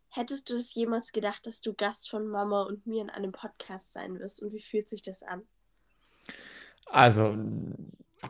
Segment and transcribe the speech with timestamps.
[0.08, 3.92] hättest du es jemals gedacht, dass du Gast von Mama und mir in einem Podcast
[3.92, 4.42] sein wirst?
[4.42, 5.42] Und wie fühlt sich das an?
[6.86, 7.36] Also,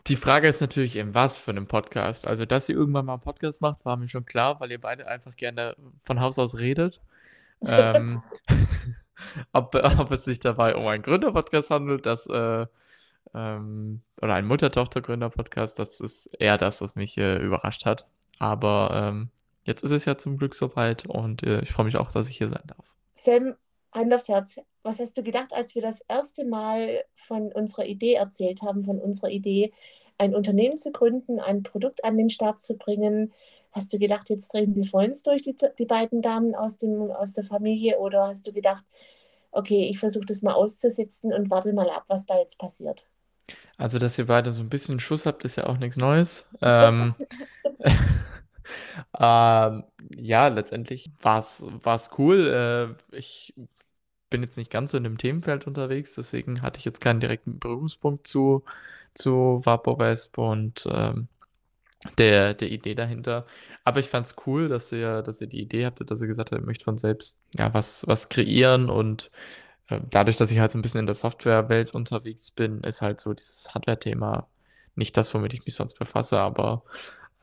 [0.07, 2.27] die Frage ist natürlich eben, was für einen Podcast.
[2.27, 5.09] Also, dass ihr irgendwann mal einen Podcast macht, war mir schon klar, weil ihr beide
[5.09, 7.01] einfach gerne von Haus aus redet.
[7.67, 8.23] ähm,
[9.53, 12.67] ob, ob es sich dabei um einen Gründerpodcast handelt, das, äh,
[13.35, 18.07] ähm, oder einen Mutter-Tochter-Gründer-Podcast, das ist eher das, was mich äh, überrascht hat.
[18.39, 19.31] Aber ähm,
[19.65, 22.37] jetzt ist es ja zum Glück soweit und äh, ich freue mich auch, dass ich
[22.39, 22.95] hier sein darf.
[23.15, 23.55] Sam,
[23.93, 24.57] Hand aufs Herz.
[24.83, 28.99] Was hast du gedacht, als wir das erste Mal von unserer Idee erzählt haben, von
[28.99, 29.73] unserer Idee,
[30.19, 33.33] ein Unternehmen zu gründen, ein Produkt an den Start zu bringen?
[33.73, 37.33] Hast du gedacht, jetzt drehen sie vollends durch, die, die beiden Damen aus, dem, aus
[37.33, 37.99] der Familie?
[37.99, 38.85] Oder hast du gedacht,
[39.57, 43.09] okay, ich versuche das mal auszusitzen und warte mal ab, was da jetzt passiert?
[43.77, 46.49] Also, dass ihr beide so ein bisschen Schuss habt, ist ja auch nichts Neues.
[46.63, 47.15] Ähm,
[49.19, 49.85] ähm,
[50.17, 52.97] ja, letztendlich war es cool.
[53.13, 53.55] Äh, ich
[54.31, 57.59] bin jetzt nicht ganz so in dem Themenfeld unterwegs, deswegen hatte ich jetzt keinen direkten
[57.59, 58.65] Berührungspunkt zu,
[59.15, 61.29] zu Vaporwesp und ähm,
[62.19, 63.47] der, der Idee dahinter.
[63.85, 66.51] Aber ich fand es cool, dass ihr, dass ihr die Idee hattet, dass ihr gesagt
[66.51, 69.31] habt, ihr möchtet von selbst ja, was, was kreieren und
[69.89, 73.21] äh, dadurch, dass ich halt so ein bisschen in der Softwarewelt unterwegs bin, ist halt
[73.21, 74.49] so dieses Hardware-Thema
[74.95, 76.83] nicht das, womit ich mich sonst befasse, aber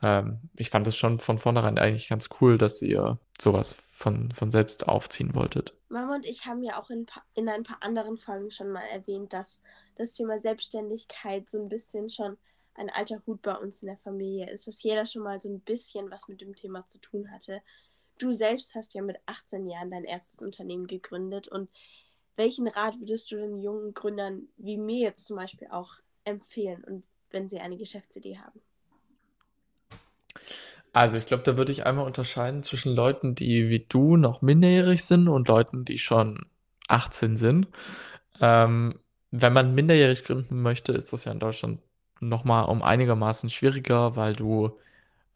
[0.02, 4.50] ähm, ich fand es schon von vornherein eigentlich ganz cool, dass ihr sowas von, von
[4.50, 5.74] selbst aufziehen wolltet.
[5.88, 9.32] Mama und ich haben ja auch in, in ein paar anderen Folgen schon mal erwähnt,
[9.32, 9.62] dass
[9.94, 12.36] das Thema Selbstständigkeit so ein bisschen schon
[12.74, 15.60] ein alter Hut bei uns in der Familie ist, dass jeder schon mal so ein
[15.60, 17.62] bisschen was mit dem Thema zu tun hatte.
[18.18, 21.68] Du selbst hast ja mit 18 Jahren dein erstes Unternehmen gegründet und
[22.36, 27.04] welchen Rat würdest du den jungen Gründern wie mir jetzt zum Beispiel auch empfehlen und
[27.30, 28.60] wenn sie eine Geschäftsidee haben?
[30.92, 35.04] Also ich glaube, da würde ich einmal unterscheiden zwischen Leuten, die wie du noch minderjährig
[35.04, 36.46] sind und Leuten, die schon
[36.88, 37.68] 18 sind.
[38.40, 39.00] Ähm,
[39.32, 41.80] wenn man minderjährig gründen möchte, ist das ja in Deutschland
[42.20, 44.78] nochmal um einigermaßen schwieriger, weil du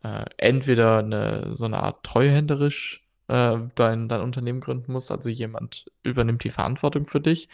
[0.03, 5.87] äh, entweder eine, so eine Art treuhänderisch äh, dein, dein Unternehmen gründen musst, also jemand
[6.03, 7.49] übernimmt die Verantwortung für dich.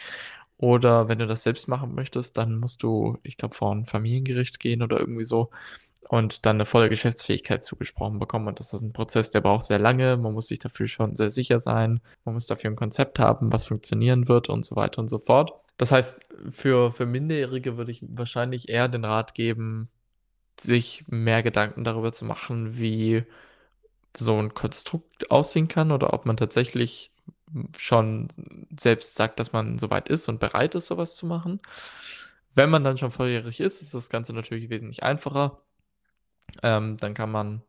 [0.57, 4.59] Oder wenn du das selbst machen möchtest, dann musst du, ich glaube, vor ein Familiengericht
[4.59, 5.49] gehen oder irgendwie so
[6.09, 8.47] und dann eine volle Geschäftsfähigkeit zugesprochen bekommen.
[8.47, 10.17] Und das ist ein Prozess, der braucht sehr lange.
[10.17, 11.99] Man muss sich dafür schon sehr sicher sein.
[12.25, 15.53] Man muss dafür ein Konzept haben, was funktionieren wird und so weiter und so fort.
[15.77, 16.19] Das heißt,
[16.49, 19.87] für, für Minderjährige würde ich wahrscheinlich eher den Rat geben,
[20.59, 23.23] sich mehr Gedanken darüber zu machen, wie
[24.17, 27.11] so ein Konstrukt aussehen kann oder ob man tatsächlich
[27.77, 28.29] schon
[28.77, 31.59] selbst sagt, dass man soweit ist und bereit ist, sowas zu machen.
[32.53, 35.61] Wenn man dann schon volljährig ist, ist das Ganze natürlich wesentlich einfacher.
[36.63, 37.63] Ähm, dann kann man,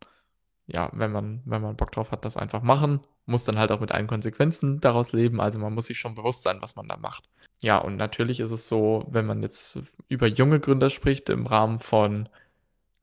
[0.67, 3.01] ja, wenn man, wenn man Bock drauf hat, das einfach machen.
[3.27, 5.41] Muss dann halt auch mit allen Konsequenzen daraus leben.
[5.41, 7.29] Also man muss sich schon bewusst sein, was man da macht.
[7.61, 11.81] Ja, und natürlich ist es so, wenn man jetzt über junge Gründer spricht, im Rahmen
[11.81, 12.29] von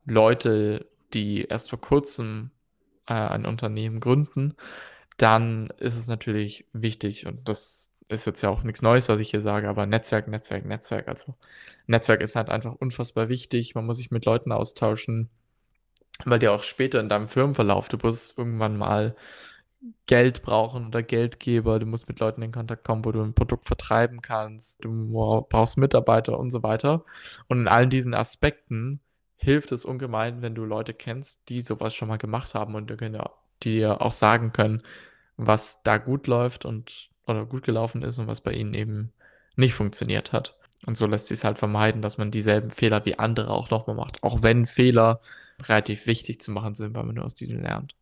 [0.04, 2.50] Leute, die erst vor kurzem
[3.06, 4.54] äh, ein Unternehmen gründen,
[5.16, 9.30] dann ist es natürlich wichtig und das ist jetzt ja auch nichts Neues, was ich
[9.30, 11.08] hier sage, aber Netzwerk, Netzwerk, Netzwerk.
[11.08, 11.34] Also
[11.86, 13.74] Netzwerk ist halt einfach unfassbar wichtig.
[13.74, 15.30] Man muss sich mit Leuten austauschen,
[16.24, 19.16] weil dir auch später in deinem Firmenverlauf, du wirst irgendwann mal
[20.06, 23.66] Geld brauchen oder Geldgeber, du musst mit Leuten in Kontakt kommen, wo du ein Produkt
[23.66, 27.04] vertreiben kannst, du brauchst Mitarbeiter und so weiter.
[27.48, 29.00] Und in allen diesen Aspekten
[29.36, 32.92] hilft es ungemein, wenn du Leute kennst, die sowas schon mal gemacht haben und
[33.62, 34.82] dir auch sagen können,
[35.36, 39.12] was da gut läuft und oder gut gelaufen ist und was bei ihnen eben
[39.56, 40.56] nicht funktioniert hat.
[40.86, 43.96] Und so lässt sich es halt vermeiden, dass man dieselben Fehler wie andere auch nochmal
[43.96, 44.22] macht.
[44.22, 45.20] Auch wenn Fehler
[45.62, 47.94] relativ wichtig zu machen sind, weil man nur aus diesen lernt.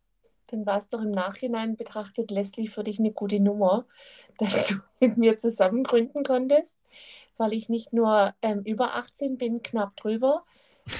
[0.53, 3.87] Dann war es doch im Nachhinein betrachtet, Leslie, für dich eine gute Nummer,
[4.37, 6.77] dass du mit mir zusammen gründen konntest,
[7.37, 10.43] weil ich nicht nur ähm, über 18 bin, knapp drüber,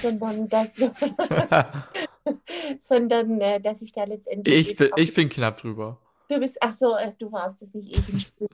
[0.02, 0.74] sondern dass,
[2.80, 4.70] sondern, äh, dass ich da letztendlich.
[4.70, 6.00] Ich bin, ich bin knapp drüber.
[6.28, 8.32] Du bist, ach so, äh, du warst es nicht ich,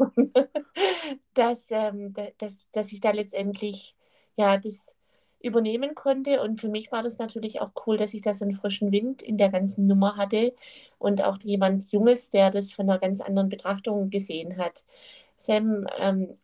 [1.34, 3.96] dass, ähm, dass, dass ich da letztendlich
[4.36, 4.96] ja, das
[5.40, 6.42] übernehmen konnte.
[6.42, 9.22] Und für mich war das natürlich auch cool, dass ich da so einen frischen Wind
[9.22, 10.54] in der ganzen Nummer hatte
[10.98, 14.84] und auch jemand Junges, der das von einer ganz anderen Betrachtung gesehen hat.
[15.36, 16.36] Sam, ähm,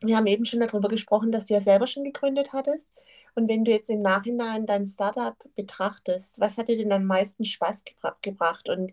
[0.00, 2.90] wir haben eben schon darüber gesprochen, dass du ja selber schon gegründet hattest.
[3.34, 7.44] Und wenn du jetzt im Nachhinein dein Startup betrachtest, was hat dir denn am meisten
[7.44, 8.92] Spaß gebra gebracht und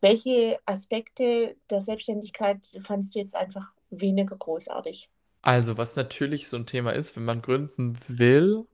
[0.00, 5.08] welche Aspekte der Selbstständigkeit fandst du jetzt einfach weniger großartig?
[5.42, 8.66] Also, was natürlich so ein Thema ist, wenn man gründen will,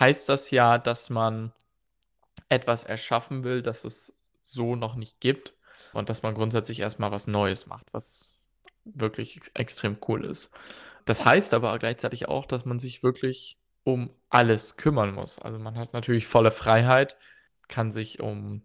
[0.00, 1.52] heißt das ja, dass man
[2.48, 5.54] etwas erschaffen will, das es so noch nicht gibt
[5.92, 8.36] und dass man grundsätzlich erstmal was Neues macht, was
[8.84, 10.54] wirklich extrem cool ist.
[11.04, 15.38] Das heißt aber gleichzeitig auch, dass man sich wirklich um alles kümmern muss.
[15.38, 17.16] Also man hat natürlich volle Freiheit,
[17.68, 18.62] kann sich um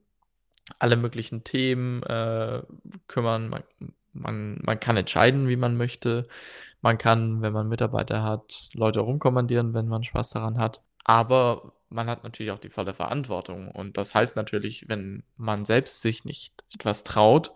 [0.80, 2.62] alle möglichen Themen äh,
[3.08, 3.50] kümmern.
[3.50, 3.64] Man,
[4.14, 6.28] man, man kann entscheiden, wie man möchte.
[6.82, 10.82] Man kann, wenn man Mitarbeiter hat, Leute rumkommandieren, wenn man Spaß daran hat.
[11.08, 13.72] Aber man hat natürlich auch die volle Verantwortung.
[13.72, 17.54] Und das heißt natürlich, wenn man selbst sich nicht etwas traut,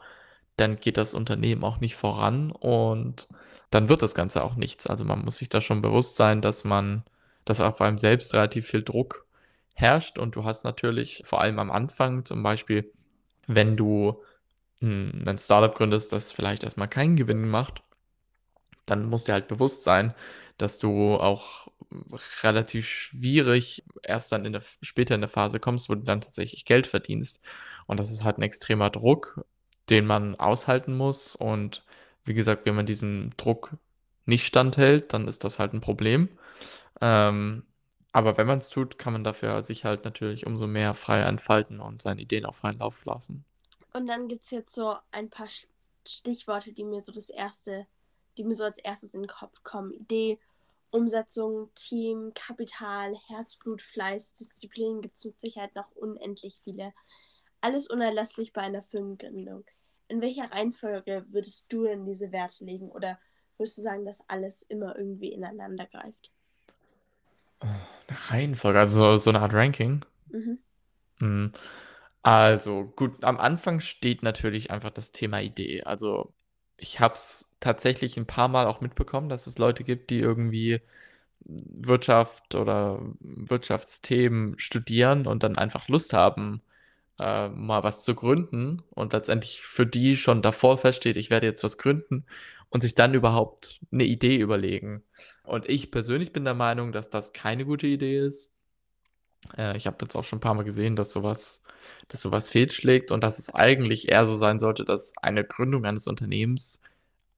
[0.58, 3.28] dann geht das Unternehmen auch nicht voran und
[3.72, 4.88] dann wird das Ganze auch nichts.
[4.88, 7.04] Also man muss sich da schon bewusst sein, dass man,
[7.46, 9.26] dass auf einem selbst relativ viel Druck
[9.74, 12.92] herrscht und du hast natürlich vor allem am Anfang zum Beispiel,
[13.48, 14.22] wenn du
[14.80, 17.82] hm, ein Startup gründest, das vielleicht erstmal keinen Gewinn macht,
[18.86, 20.14] dann musst dir halt bewusst sein,
[20.58, 21.71] dass du auch
[22.44, 26.66] relativ schwierig erst dann in der, später in der Phase kommst, wo du dann tatsächlich
[26.66, 27.42] Geld verdienst.
[27.88, 29.46] Und das ist halt ein extremer Druck,
[29.90, 31.36] den man aushalten muss.
[31.36, 31.84] Und
[32.24, 33.72] wie gesagt, wenn man diesem Druck
[34.26, 36.30] nicht standhält, dann ist das halt ein Problem.
[37.02, 37.64] Ähm,
[38.14, 41.80] aber wenn man es tut, kann man dafür sich halt natürlich umso mehr frei entfalten
[41.80, 43.46] und seine Ideen auf freien Lauf lassen.
[43.94, 45.48] Und dann gibt es jetzt so ein paar
[46.08, 47.88] Stichworte, die mir so das erste,
[48.38, 49.94] die mir so als erstes in den Kopf kommen.
[49.94, 50.40] Idee,
[50.92, 56.94] Umsetzung, Team, Kapital, Herzblut, Fleiß, Disziplin gibt es mit Sicherheit noch unendlich viele.
[57.62, 59.66] Alles unerlässlich bei einer Firmengründung.
[60.08, 63.20] In welcher Reihenfolge würdest du denn diese Werte legen oder
[63.58, 66.32] würdest du sagen, dass alles immer irgendwie ineinander greift?
[67.60, 67.80] Eine
[68.30, 70.04] Reihenfolge, also so eine Art Ranking.
[70.30, 70.60] Mhm.
[71.20, 71.52] Hm.
[72.24, 75.84] Also gut, am Anfang steht natürlich einfach das Thema Idee.
[75.84, 76.34] Also
[76.78, 80.82] ich habe es tatsächlich ein paar Mal auch mitbekommen, dass es Leute gibt, die irgendwie
[81.46, 86.62] Wirtschaft oder Wirtschaftsthemen studieren und dann einfach Lust haben,
[87.20, 91.64] äh, mal was zu gründen und letztendlich für die schon davor feststeht, ich werde jetzt
[91.64, 92.26] was gründen
[92.70, 95.04] und sich dann überhaupt eine Idee überlegen.
[95.44, 98.52] Und ich persönlich bin der Meinung, dass das keine gute Idee ist.
[99.58, 101.62] Äh, ich habe jetzt auch schon ein paar Mal gesehen, dass sowas,
[102.08, 106.08] dass sowas fehlschlägt und dass es eigentlich eher so sein sollte, dass eine Gründung eines
[106.08, 106.82] Unternehmens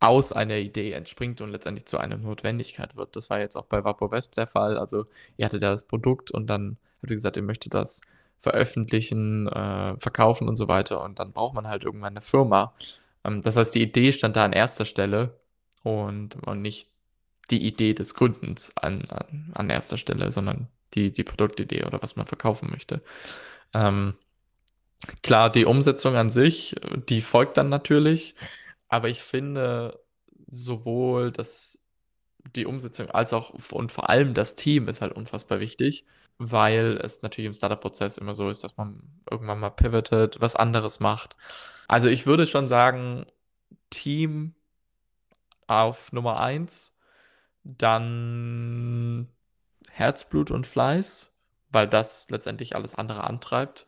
[0.03, 3.15] aus einer Idee entspringt und letztendlich zu einer Notwendigkeit wird.
[3.15, 4.77] Das war jetzt auch bei VapoWesp der Fall.
[4.77, 5.05] Also
[5.38, 8.01] ihr hattet ja das Produkt und dann habt ihr gesagt, ihr möchtet das
[8.38, 11.01] veröffentlichen, äh, verkaufen und so weiter.
[11.01, 12.73] Und dann braucht man halt irgendwann eine Firma.
[13.23, 15.39] Ähm, das heißt, die Idee stand da an erster Stelle
[15.83, 16.89] und, und nicht
[17.49, 22.17] die Idee des Gründens an, an, an erster Stelle, sondern die, die Produktidee oder was
[22.17, 23.01] man verkaufen möchte.
[23.73, 24.15] Ähm,
[25.21, 26.75] klar, die Umsetzung an sich,
[27.07, 28.35] die folgt dann natürlich,
[28.94, 30.00] aber ich finde
[30.48, 31.84] sowohl das,
[32.56, 36.06] die Umsetzung als auch und vor allem das Team ist halt unfassbar wichtig
[36.38, 41.00] weil es natürlich im Startup-Prozess immer so ist, dass man irgendwann mal pivotet, was anderes
[41.00, 41.35] macht.
[41.88, 43.26] Also ich würde schon sagen,
[43.90, 44.56] Team
[45.68, 46.94] auf Nummer 1,
[47.64, 49.30] dann
[49.90, 51.31] Herzblut und Fleiß,
[51.71, 53.88] weil das letztendlich alles andere antreibt.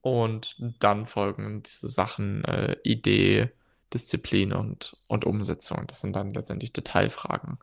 [0.00, 3.50] Und dann folgen diese Sachen äh, Idee,
[3.94, 5.86] Disziplin und, und Umsetzung.
[5.86, 7.58] Das sind dann letztendlich Detailfragen,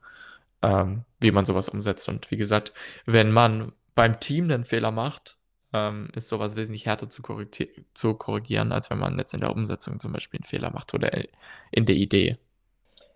[0.62, 2.10] ähm, wie man sowas umsetzt.
[2.10, 2.74] Und wie gesagt,
[3.06, 5.38] wenn man beim Team einen Fehler macht,
[5.74, 7.22] ähm, ist sowas wesentlich härter zu,
[7.94, 11.12] zu korrigieren, als wenn man jetzt in der Umsetzung zum Beispiel einen Fehler macht oder
[11.72, 12.38] in der Idee.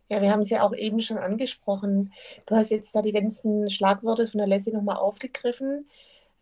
[0.09, 2.13] Ja, wir haben es ja auch eben schon angesprochen.
[2.45, 5.89] Du hast jetzt da die ganzen Schlagworte von der Leslie nochmal aufgegriffen.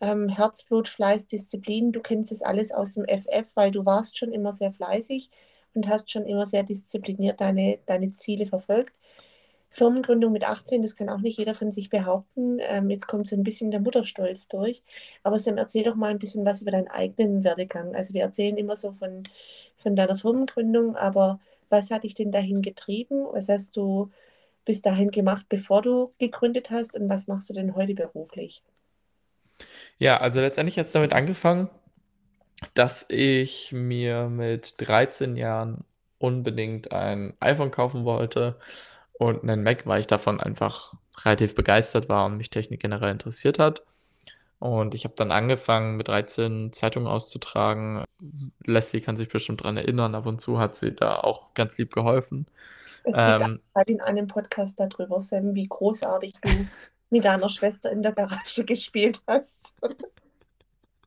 [0.01, 4.33] Ähm, Herzblut, Fleiß, Disziplin, du kennst das alles aus dem FF, weil du warst schon
[4.33, 5.29] immer sehr fleißig
[5.73, 8.93] und hast schon immer sehr diszipliniert deine, deine Ziele verfolgt.
[9.73, 12.59] Firmengründung mit 18, das kann auch nicht jeder von sich behaupten.
[12.59, 14.83] Ähm, jetzt kommt so ein bisschen der Mutterstolz durch.
[15.23, 17.95] Aber Sam, erzähl doch mal ein bisschen was über deinen eigenen Werdegang.
[17.95, 19.23] Also wir erzählen immer so von,
[19.77, 21.39] von deiner Firmengründung, aber
[21.69, 23.25] was hat dich denn dahin getrieben?
[23.31, 24.11] Was hast du
[24.63, 28.61] bis dahin gemacht, bevor du gegründet hast und was machst du denn heute beruflich?
[29.97, 31.69] Ja, also letztendlich hat es damit angefangen,
[32.73, 35.83] dass ich mir mit 13 Jahren
[36.17, 38.57] unbedingt ein iPhone kaufen wollte
[39.13, 40.93] und einen Mac, weil ich davon einfach
[41.23, 43.83] relativ begeistert war und mich Technik generell interessiert hat.
[44.59, 48.05] Und ich habe dann angefangen, mit 13 Zeitungen auszutragen.
[48.65, 51.93] Leslie kann sich bestimmt daran erinnern, ab und zu hat sie da auch ganz lieb
[51.93, 52.47] geholfen.
[53.03, 56.67] Es ähm, gibt in einem Podcast darüber, Sam, wie großartig du
[57.09, 59.73] mit deiner Schwester in der Garage gespielt hast.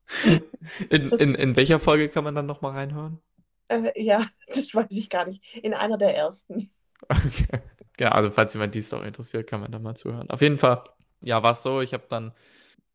[0.90, 3.20] In, in, in welcher Folge kann man dann nochmal reinhören?
[3.68, 5.42] Äh, ja, das weiß ich gar nicht.
[5.56, 6.70] In einer der ersten.
[7.08, 7.60] Okay.
[7.98, 10.28] Ja, also falls jemand die Story interessiert, kann man da mal zuhören.
[10.30, 10.84] Auf jeden Fall,
[11.20, 12.32] ja, war es so, ich habe dann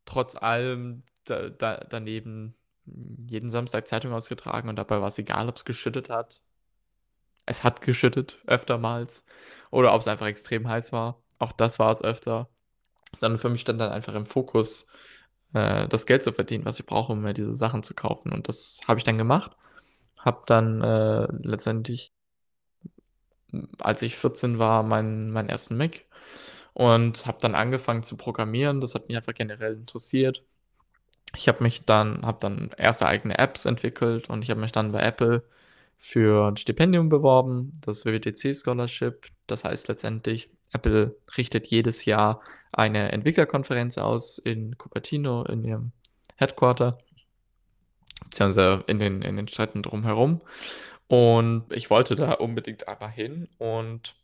[0.04, 2.54] trotz allem da, da, daneben
[2.84, 6.42] jeden Samstag Zeitung ausgetragen und dabei war es egal, ob es geschüttet hat.
[7.46, 9.24] Es hat geschüttet, öftermals.
[9.70, 11.22] Oder ob es einfach extrem heiß war.
[11.38, 12.48] Auch das war es öfter.
[13.18, 14.86] Sondern für mich stand dann einfach im Fokus,
[15.54, 18.32] äh, das Geld zu verdienen, was ich brauche, um mir diese Sachen zu kaufen.
[18.32, 19.56] Und das habe ich dann gemacht.
[20.18, 22.12] Habe dann äh, letztendlich,
[23.78, 26.04] als ich 14 war, meinen, meinen ersten Mac
[26.74, 28.80] und habe dann angefangen zu programmieren.
[28.80, 30.44] Das hat mich einfach generell interessiert.
[31.36, 34.92] Ich habe mich dann, habe dann erste eigene Apps entwickelt und ich habe mich dann
[34.92, 35.42] bei Apple
[35.98, 39.28] für ein Stipendium beworben, das WWDC Scholarship.
[39.46, 42.40] Das heißt letztendlich, Apple richtet jedes Jahr
[42.72, 45.92] eine Entwicklerkonferenz aus in Cupertino, in ihrem
[46.36, 46.98] Headquarter,
[48.24, 50.40] beziehungsweise in den, in den Städten drumherum.
[51.06, 54.14] Und ich wollte da unbedingt einmal hin und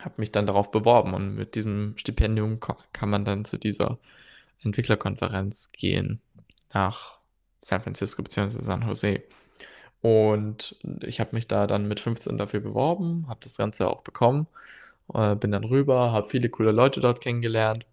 [0.00, 1.12] habe mich dann darauf beworben.
[1.12, 3.98] Und mit diesem Stipendium kann man dann zu dieser
[4.62, 6.20] Entwicklerkonferenz gehen
[6.72, 7.18] nach
[7.60, 8.62] San Francisco bzw.
[8.62, 9.22] San Jose.
[10.00, 14.46] Und ich habe mich da dann mit 15 dafür beworben, habe das Ganze auch bekommen
[15.14, 17.86] äh, bin dann rüber, habe viele coole Leute dort kennengelernt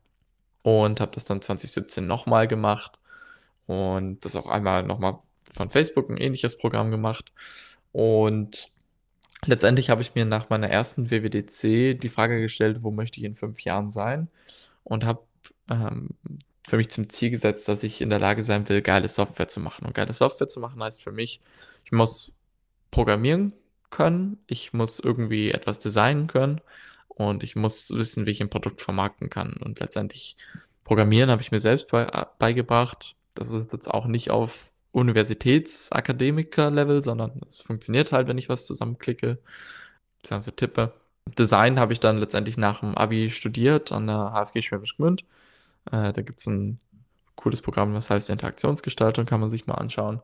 [0.63, 2.97] und habe das dann 2017 nochmal gemacht
[3.67, 5.19] und das auch einmal nochmal
[5.51, 7.31] von Facebook ein ähnliches Programm gemacht.
[7.91, 8.71] Und
[9.45, 13.35] letztendlich habe ich mir nach meiner ersten WWDC die Frage gestellt, wo möchte ich in
[13.35, 14.27] fünf Jahren sein?
[14.83, 15.21] Und habe
[15.69, 16.09] ähm,
[16.67, 19.59] für mich zum Ziel gesetzt, dass ich in der Lage sein will, geile Software zu
[19.59, 19.85] machen.
[19.85, 21.41] Und geile Software zu machen heißt für mich,
[21.85, 22.31] ich muss
[22.91, 23.53] programmieren
[23.89, 26.61] können, ich muss irgendwie etwas designen können
[27.15, 29.53] und ich muss wissen, wie ich ein Produkt vermarkten kann.
[29.53, 30.37] Und letztendlich
[30.85, 32.05] Programmieren habe ich mir selbst bei,
[32.37, 33.15] beigebracht.
[33.33, 39.39] Das ist jetzt auch nicht auf Universitätsakademiker-Level, sondern es funktioniert halt, wenn ich was zusammenklicke,
[40.21, 40.93] beziehungsweise tippe.
[41.37, 45.25] Design habe ich dann letztendlich nach dem Abi studiert an der HFG Schwäbisch Gmünd.
[45.91, 46.79] Äh, da gibt es ein
[47.35, 50.21] cooles Programm, das heißt Interaktionsgestaltung, kann man sich mal anschauen.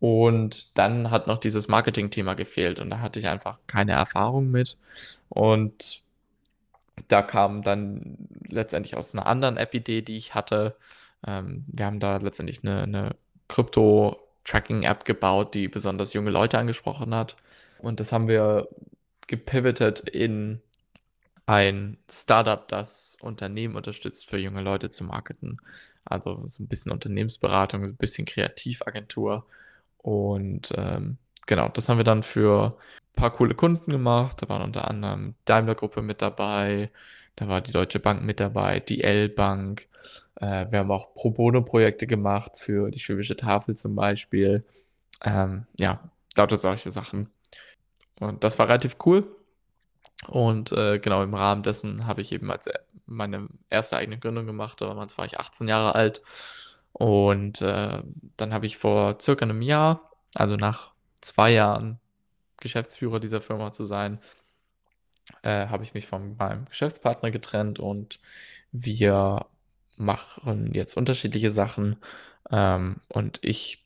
[0.00, 4.78] Und dann hat noch dieses Marketing-Thema gefehlt und da hatte ich einfach keine Erfahrung mit.
[5.28, 6.02] Und
[7.08, 8.16] da kam dann
[8.48, 10.76] letztendlich aus einer anderen App-Idee, die ich hatte.
[11.26, 13.16] Ähm, wir haben da letztendlich eine, eine
[13.48, 17.36] Krypto-Tracking-App gebaut, die besonders junge Leute angesprochen hat.
[17.78, 18.68] Und das haben wir
[19.26, 20.60] gepivotet in
[21.46, 25.56] ein Startup, das Unternehmen unterstützt, für junge Leute zu marketen.
[26.04, 29.46] Also so ein bisschen Unternehmensberatung, so ein bisschen Kreativagentur.
[29.98, 32.76] Und ähm, genau, das haben wir dann für
[33.20, 34.42] paar coole Kunden gemacht.
[34.42, 36.90] Da waren unter anderem Daimler-Gruppe mit dabei,
[37.36, 39.86] da war die Deutsche Bank mit dabei, die L-Bank.
[40.36, 44.64] Äh, wir haben auch Pro Bono-Projekte gemacht für die Schwäbische Tafel zum Beispiel.
[45.24, 46.00] Ähm, ja,
[46.36, 47.30] lauter solche Sachen.
[48.18, 49.26] Und das war relativ cool.
[50.28, 54.46] Und äh, genau im Rahmen dessen habe ich eben als äh, meine erste eigene Gründung
[54.46, 54.80] gemacht.
[54.80, 56.22] Damals war ich 18 Jahre alt.
[56.92, 58.02] Und äh,
[58.36, 60.89] dann habe ich vor circa einem Jahr, also nach
[61.20, 61.98] zwei Jahren,
[62.60, 64.18] Geschäftsführer dieser Firma zu sein,
[65.42, 68.20] äh, habe ich mich von meinem Geschäftspartner getrennt und
[68.72, 69.46] wir
[69.96, 71.96] machen jetzt unterschiedliche Sachen.
[72.50, 73.84] Ähm, und ich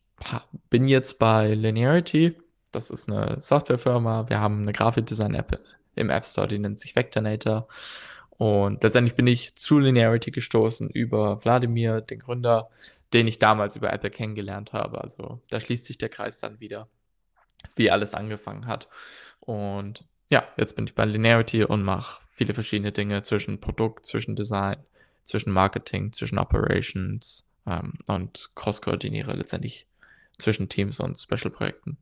[0.71, 2.37] bin jetzt bei Linearity.
[2.73, 4.29] Das ist eine Softwarefirma.
[4.29, 5.61] Wir haben eine Grafikdesign-App
[5.97, 7.69] im App Store, die nennt sich Vectornator.
[8.31, 12.69] Und letztendlich bin ich zu Linearity gestoßen über Wladimir, den Gründer,
[13.13, 15.01] den ich damals über Apple kennengelernt habe.
[15.01, 16.89] Also da schließt sich der Kreis dann wieder
[17.77, 18.89] wie alles angefangen hat.
[19.41, 24.37] Und ja, jetzt bin ich bei Linearity und mache viele verschiedene Dinge zwischen Produkt, zwischen
[24.37, 24.85] Design,
[25.23, 29.87] zwischen Marketing, zwischen Operations ähm, und cross-koordiniere letztendlich
[30.39, 31.97] zwischen Teams und Special-Projekten.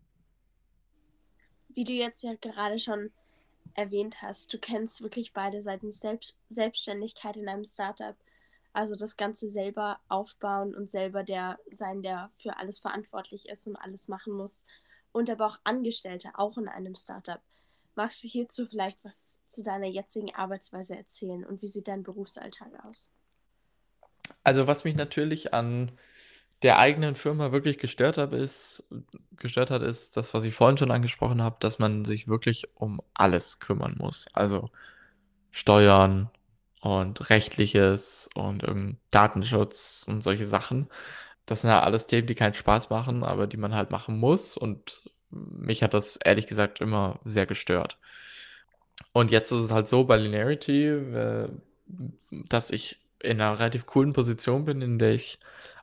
[1.74, 3.10] Wie du jetzt ja gerade schon
[3.74, 8.16] erwähnt hast, du kennst wirklich beide Seiten Selbst Selbstständigkeit in einem Startup,
[8.72, 13.76] also das Ganze selber aufbauen und selber der sein, der für alles verantwortlich ist und
[13.76, 14.64] alles machen muss
[15.12, 17.40] und aber auch Angestellte, auch in einem Startup.
[17.94, 22.72] Magst du hierzu vielleicht was zu deiner jetzigen Arbeitsweise erzählen und wie sieht dein Berufsalltag
[22.84, 23.10] aus?
[24.44, 25.92] Also was mich natürlich an
[26.62, 28.84] der eigenen Firma wirklich gestört hat, ist,
[29.36, 33.02] gestört hat, ist das, was ich vorhin schon angesprochen habe, dass man sich wirklich um
[33.14, 34.26] alles kümmern muss.
[34.32, 34.70] Also
[35.50, 36.30] Steuern,
[36.82, 38.64] und rechtliches und
[39.12, 40.88] Datenschutz und solche Sachen.
[41.46, 44.56] Das sind ja alles Themen, die keinen Spaß machen, aber die man halt machen muss.
[44.56, 47.98] Und mich hat das ehrlich gesagt immer sehr gestört.
[49.12, 51.48] Und jetzt ist es halt so bei Linearity, äh,
[52.30, 55.38] dass ich in einer relativ coolen Position bin, in der ich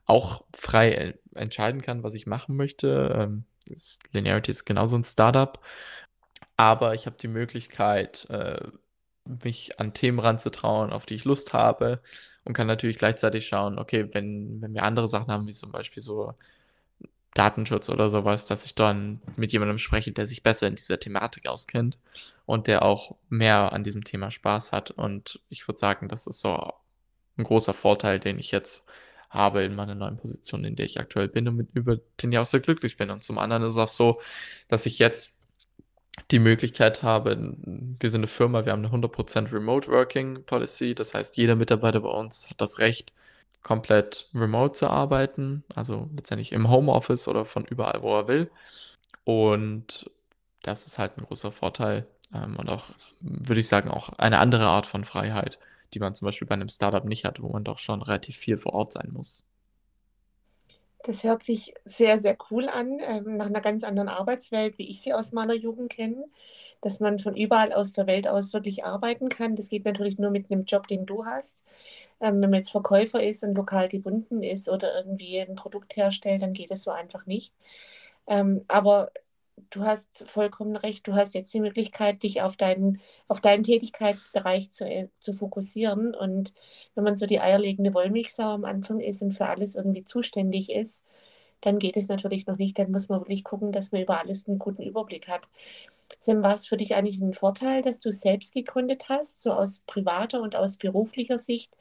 [0.05, 3.15] auch frei entscheiden kann, was ich machen möchte.
[3.15, 3.43] Ähm,
[4.11, 5.59] Linearity ist genauso ein Startup,
[6.57, 8.59] aber ich habe die Möglichkeit, äh,
[9.43, 12.01] mich an Themen ranzutrauen, auf die ich Lust habe
[12.43, 16.01] und kann natürlich gleichzeitig schauen, okay, wenn, wenn wir andere Sachen haben, wie zum Beispiel
[16.01, 16.33] so
[17.33, 21.47] Datenschutz oder sowas, dass ich dann mit jemandem spreche, der sich besser in dieser Thematik
[21.47, 21.97] auskennt
[22.45, 24.91] und der auch mehr an diesem Thema Spaß hat.
[24.91, 26.73] Und ich würde sagen, das ist so
[27.37, 28.85] ein großer Vorteil, den ich jetzt
[29.29, 32.39] habe in meiner neuen Position, in der ich aktuell bin und mit, über den ich
[32.39, 33.11] auch sehr glücklich bin.
[33.11, 34.21] Und zum anderen ist es auch so,
[34.67, 35.38] dass ich jetzt
[36.31, 37.55] die Möglichkeit habe,
[37.99, 42.01] wir sind eine Firma, wir haben eine 100% Remote Working Policy, das heißt, jeder Mitarbeiter
[42.01, 43.13] bei uns hat das Recht,
[43.63, 48.51] komplett remote zu arbeiten, also letztendlich im Homeoffice oder von überall, wo er will.
[49.25, 50.09] Und
[50.63, 52.85] das ist halt ein großer Vorteil ähm, und auch,
[53.19, 55.59] würde ich sagen, auch eine andere Art von Freiheit,
[55.93, 58.57] die man zum Beispiel bei einem Startup nicht hat, wo man doch schon relativ viel
[58.57, 59.48] vor Ort sein muss.
[61.03, 65.01] Das hört sich sehr, sehr cool an, ähm, nach einer ganz anderen Arbeitswelt, wie ich
[65.01, 66.25] sie aus meiner Jugend kenne,
[66.81, 69.55] dass man von überall aus der Welt aus wirklich arbeiten kann.
[69.55, 71.63] Das geht natürlich nur mit einem Job, den du hast.
[72.21, 76.41] Ähm, wenn man jetzt Verkäufer ist und lokal gebunden ist oder irgendwie ein Produkt herstellt,
[76.43, 77.53] dann geht es so einfach nicht.
[78.27, 79.11] Ähm, aber
[79.69, 84.71] du hast vollkommen recht, du hast jetzt die Möglichkeit, dich auf deinen, auf deinen Tätigkeitsbereich
[84.71, 86.15] zu, äh, zu fokussieren.
[86.15, 86.53] Und
[86.95, 91.03] wenn man so die eierlegende Wollmilchsau am Anfang ist und für alles irgendwie zuständig ist,
[91.61, 92.79] dann geht es natürlich noch nicht.
[92.79, 95.47] Dann muss man wirklich gucken, dass man über alles einen guten Überblick hat.
[96.21, 99.81] Sam, war es für dich eigentlich ein Vorteil, dass du selbst gegründet hast, so aus
[99.87, 101.75] privater und aus beruflicher Sicht?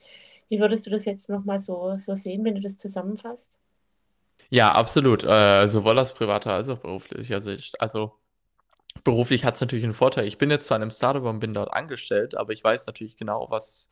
[0.49, 3.53] Wie würdest du das jetzt nochmal so, so sehen, wenn du das zusammenfasst?
[4.51, 5.25] Ja, absolut.
[5.25, 7.81] Äh, sowohl aus privater als auch beruflicher Sicht.
[7.81, 8.13] Also
[9.05, 10.27] beruflich hat es natürlich einen Vorteil.
[10.27, 13.47] Ich bin jetzt zu einem Startup und bin dort angestellt, aber ich weiß natürlich genau,
[13.51, 13.91] was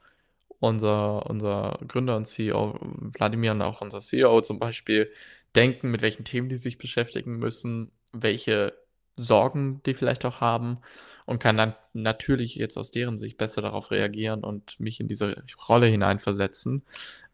[0.58, 5.10] unser, unser Gründer und CEO Wladimir und auch unser CEO zum Beispiel
[5.54, 8.74] denken, mit welchen Themen die sich beschäftigen müssen, welche
[9.16, 10.78] Sorgen die vielleicht auch haben
[11.24, 15.42] und kann dann natürlich jetzt aus deren Sicht besser darauf reagieren und mich in diese
[15.68, 16.84] Rolle hineinversetzen.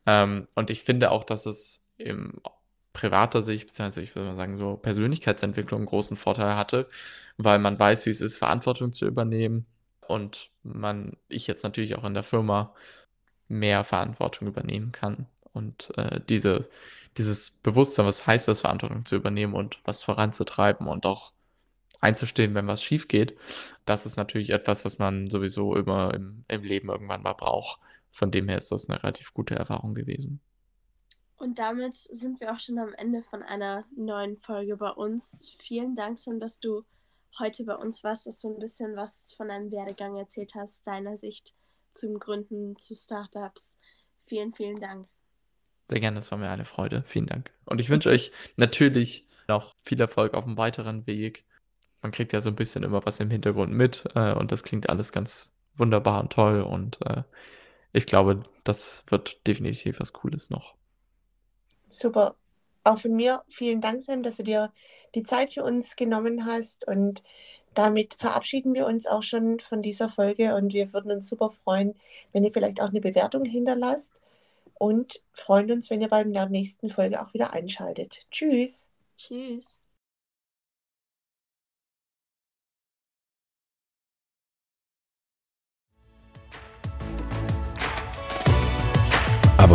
[0.07, 2.40] Ähm, und ich finde auch, dass es im
[2.92, 6.88] privater Sicht, beziehungsweise ich würde mal sagen, so Persönlichkeitsentwicklung einen großen Vorteil hatte,
[7.37, 9.66] weil man weiß, wie es ist, Verantwortung zu übernehmen
[10.07, 12.74] und man, ich jetzt natürlich auch in der Firma
[13.48, 16.68] mehr Verantwortung übernehmen kann und äh, diese,
[17.18, 21.33] dieses Bewusstsein, was heißt das, Verantwortung zu übernehmen und was voranzutreiben und auch
[22.00, 23.37] einzustehen, wenn was schief geht,
[23.85, 27.81] das ist natürlich etwas, was man sowieso immer im, im Leben irgendwann mal braucht.
[28.11, 30.40] Von dem her ist das eine relativ gute Erfahrung gewesen.
[31.42, 35.52] Und damit sind wir auch schon am Ende von einer neuen Folge bei uns.
[35.59, 36.85] Vielen Dank, Sam, dass du
[37.37, 41.16] heute bei uns warst, dass du ein bisschen was von deinem Werdegang erzählt hast, deiner
[41.16, 41.57] Sicht
[41.90, 43.76] zum Gründen, zu Startups.
[44.24, 45.09] Vielen, vielen Dank.
[45.90, 47.02] Sehr gerne, das war mir eine Freude.
[47.09, 47.50] Vielen Dank.
[47.64, 51.44] Und ich wünsche euch natürlich noch viel Erfolg auf dem weiteren Weg.
[52.02, 54.88] Man kriegt ja so ein bisschen immer was im Hintergrund mit äh, und das klingt
[54.88, 57.24] alles ganz wunderbar und toll und äh,
[57.92, 60.76] ich glaube, das wird definitiv was Cooles noch.
[61.92, 62.37] Super.
[62.85, 64.72] Auch von mir vielen Dank, Sam, dass du dir
[65.14, 66.87] die Zeit für uns genommen hast.
[66.88, 67.22] Und
[67.74, 70.55] damit verabschieden wir uns auch schon von dieser Folge.
[70.55, 71.94] Und wir würden uns super freuen,
[72.33, 74.12] wenn ihr vielleicht auch eine Bewertung hinterlasst.
[74.74, 78.26] Und freuen uns, wenn ihr bei der nächsten Folge auch wieder einschaltet.
[78.33, 78.88] Tschüss.
[79.16, 79.82] Tschüss.